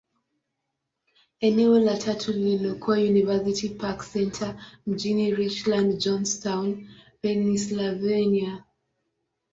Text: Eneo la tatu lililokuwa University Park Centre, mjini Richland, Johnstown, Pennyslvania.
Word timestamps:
Eneo 1.41 1.79
la 1.79 1.97
tatu 1.97 2.31
lililokuwa 2.33 2.97
University 2.97 3.69
Park 3.75 4.07
Centre, 4.11 4.55
mjini 4.87 5.35
Richland, 5.35 5.97
Johnstown, 5.97 6.89
Pennyslvania. 7.21 8.63